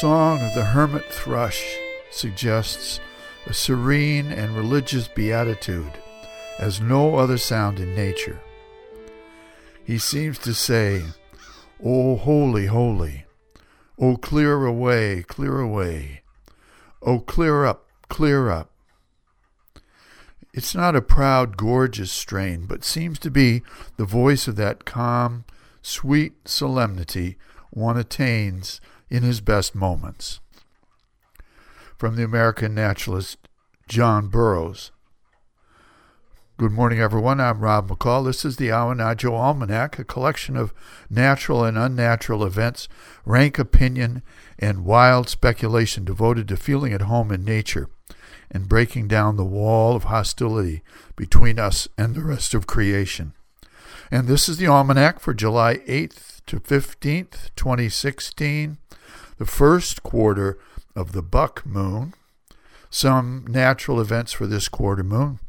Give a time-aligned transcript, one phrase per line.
[0.00, 1.76] song of the hermit thrush
[2.12, 3.00] suggests
[3.46, 5.90] a serene and religious beatitude
[6.60, 8.38] as no other sound in nature.
[9.84, 11.02] He seems to say,
[11.84, 13.24] O holy, holy,
[13.98, 16.22] O clear away, clear away,
[17.02, 18.70] O clear up, clear up.
[20.54, 23.62] It's not a proud, gorgeous strain, but seems to be
[23.96, 25.44] the voice of that calm,
[25.82, 27.36] sweet solemnity
[27.70, 28.80] one attains
[29.10, 30.40] in his best moments.
[31.96, 33.38] From the American naturalist
[33.88, 34.92] John Burroughs.
[36.58, 37.40] Good morning, everyone.
[37.40, 38.24] I'm Rob McCall.
[38.24, 40.74] This is the Awanadjo Almanac, a collection of
[41.08, 42.88] natural and unnatural events,
[43.24, 44.22] rank opinion,
[44.58, 47.88] and wild speculation devoted to feeling at home in nature
[48.50, 50.82] and breaking down the wall of hostility
[51.14, 53.34] between us and the rest of creation.
[54.10, 58.78] And this is the Almanac for July 8th to 15th, 2016,
[59.36, 60.58] the first quarter
[60.96, 62.14] of the buck moon.
[62.88, 65.40] Some natural events for this quarter moon.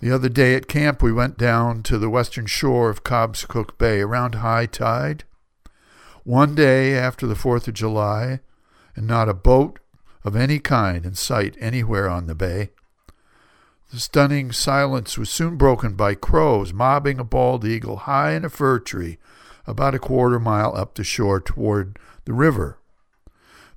[0.00, 4.02] The other day at camp, we went down to the western shore of Cobscook Bay
[4.02, 5.24] around high tide.
[6.22, 8.40] One day after the 4th of July,
[8.94, 9.78] and not a boat
[10.22, 12.70] of any kind in sight anywhere on the bay.
[13.94, 18.50] The stunning silence was soon broken by crows mobbing a bald eagle high in a
[18.50, 19.18] fir tree
[19.68, 22.80] about a quarter mile up the shore toward the river.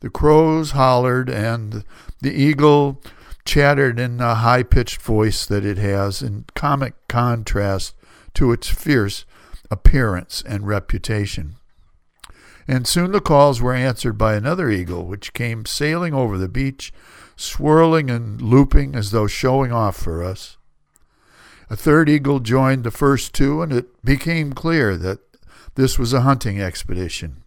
[0.00, 1.84] The crows hollered, and
[2.22, 3.02] the eagle
[3.44, 7.94] chattered in a high pitched voice that it has in comic contrast
[8.36, 9.26] to its fierce
[9.70, 11.56] appearance and reputation
[12.68, 16.92] and soon the calls were answered by another eagle, which came sailing over the beach,
[17.36, 20.56] swirling and looping as though showing off for us.
[21.68, 25.18] A third eagle joined the first two, and it became clear that
[25.74, 27.42] this was a hunting expedition.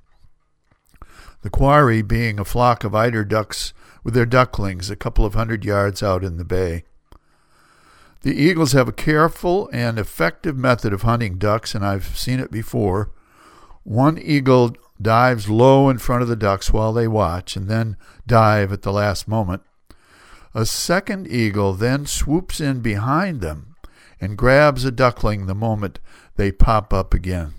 [1.42, 3.74] The quarry being a flock of eider ducks
[4.04, 6.84] with their ducklings a couple of hundred yards out in the bay.
[8.22, 12.52] The eagles have a careful and effective method of hunting ducks, and I've seen it
[12.52, 13.12] before.
[13.84, 18.72] One eagle dives low in front of the ducks while they watch, and then dive
[18.72, 19.62] at the last moment.
[20.54, 23.76] A second eagle then swoops in behind them
[24.20, 26.00] and grabs a duckling the moment
[26.36, 27.54] they pop up again.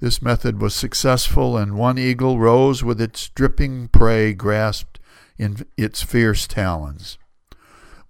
[0.00, 4.98] This method was successful, and one eagle rose with its dripping prey grasped
[5.36, 7.18] in its fierce talons.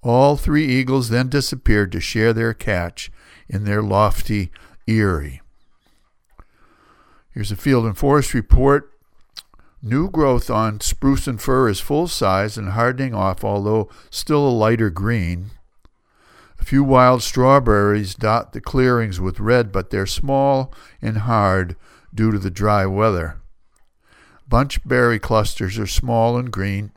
[0.02, 3.10] All three eagles then disappeared to share their catch
[3.48, 4.50] in their lofty
[4.86, 5.42] eyrie.
[7.32, 8.92] Here's a field and forest report.
[9.82, 14.50] New growth on spruce and fir is full size and hardening off, although still a
[14.50, 15.52] lighter green.
[16.58, 21.76] A few wild strawberries dot the clearings with red, but they're small and hard
[22.12, 23.40] due to the dry weather.
[24.48, 26.90] Bunchberry clusters are small and green.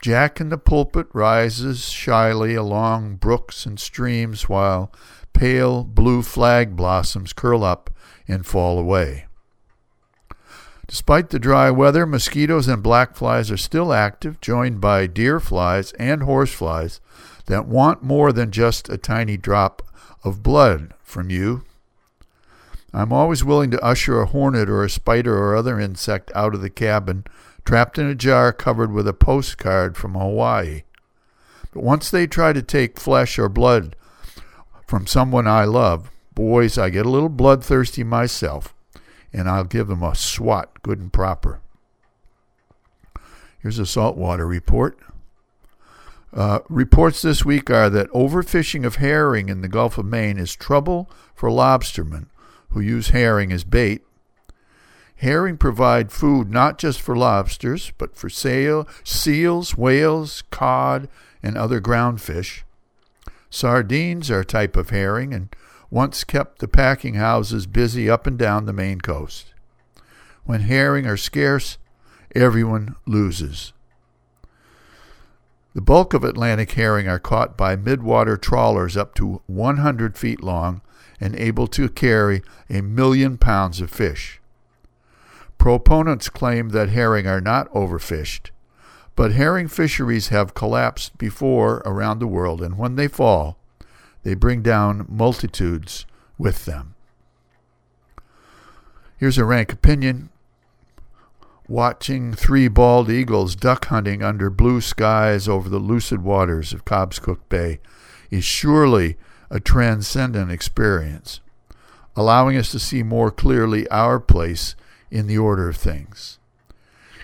[0.00, 4.90] Jack in the pulpit rises shyly along brooks and streams while
[5.32, 7.90] pale blue flag blossoms curl up
[8.26, 9.26] and fall away.
[10.86, 15.92] Despite the dry weather, mosquitoes and black flies are still active, joined by deer flies
[15.92, 17.00] and horse flies
[17.44, 19.82] that want more than just a tiny drop
[20.24, 21.64] of blood from you.
[22.94, 26.62] I'm always willing to usher a hornet or a spider or other insect out of
[26.62, 27.24] the cabin,
[27.66, 30.84] trapped in a jar covered with a postcard from Hawaii.
[31.72, 33.94] But once they try to take flesh or blood
[34.88, 38.72] from someone I love, Boys, I get a little bloodthirsty myself,
[39.32, 41.60] and I'll give them a swat good and proper.
[43.58, 44.96] Here's a saltwater report.
[46.32, 50.54] Uh, reports this week are that overfishing of herring in the Gulf of Maine is
[50.54, 52.26] trouble for lobstermen
[52.68, 54.02] who use herring as bait.
[55.16, 61.08] Herring provide food not just for lobsters, but for sail, seals, whales, cod,
[61.42, 62.64] and other ground fish.
[63.50, 65.54] Sardines are a type of herring and
[65.90, 69.54] once kept the packing houses busy up and down the Maine coast.
[70.44, 71.78] When herring are scarce,
[72.34, 73.72] everyone loses.
[75.74, 80.82] The bulk of Atlantic herring are caught by midwater trawlers up to 100 feet long
[81.20, 84.40] and able to carry a million pounds of fish.
[85.56, 88.50] Proponents claim that herring are not overfished,
[89.18, 93.58] but herring fisheries have collapsed before around the world, and when they fall,
[94.22, 96.06] they bring down multitudes
[96.38, 96.94] with them.
[99.16, 100.28] Here's a rank opinion.
[101.66, 107.40] Watching three bald eagles duck hunting under blue skies over the lucid waters of Cobscook
[107.48, 107.80] Bay
[108.30, 109.16] is surely
[109.50, 111.40] a transcendent experience,
[112.14, 114.76] allowing us to see more clearly our place
[115.10, 116.37] in the order of things.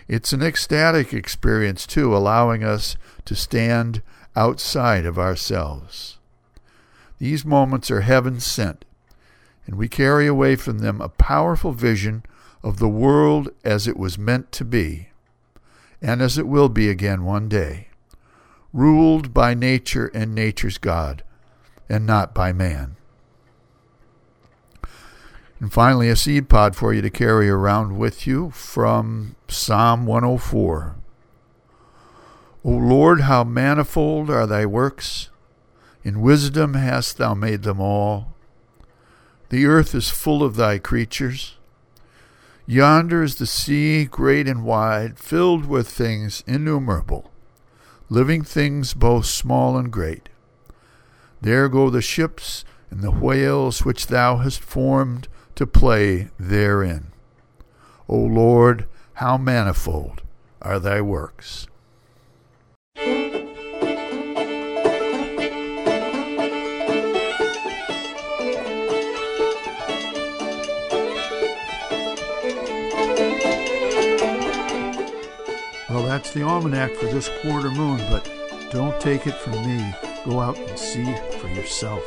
[0.07, 4.03] It's an ecstatic experience, too, allowing us to stand
[4.37, 6.19] outside of ourselves.
[7.19, 8.85] These moments are heaven sent,
[9.67, 12.23] and we carry away from them a powerful vision
[12.63, 15.09] of the world as it was meant to be,
[16.03, 17.89] and as it will be again one day,
[18.73, 21.23] ruled by nature and nature's God,
[21.89, 22.97] and not by man.
[25.61, 30.97] And finally, a seed pod for you to carry around with you from Psalm 104.
[32.65, 35.31] O Lord, how manifold are thy works!
[36.03, 38.35] In wisdom hast thou made them all.
[39.49, 41.57] The earth is full of thy creatures.
[42.67, 47.31] Yonder is the sea, great and wide, filled with things innumerable,
[48.09, 50.31] living things both small and great.
[51.41, 57.09] There go the ships and the whales which thou hast formed to play therein.
[58.09, 60.23] O Lord, how manifold
[60.61, 61.67] are thy works!
[75.95, 78.29] Well, that's the almanac for this quarter moon, but
[78.71, 79.95] don't take it from me.
[80.25, 81.05] Go out and see
[81.39, 82.03] for yourself.